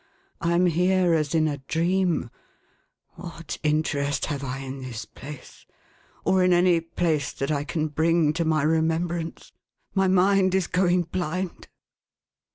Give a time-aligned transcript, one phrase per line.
[0.41, 2.31] I am here, as in a dream.
[3.11, 5.67] What interest have I in this place,
[6.25, 9.51] or in any place that I can bring to my remembrance?
[9.93, 11.67] My mind is going blind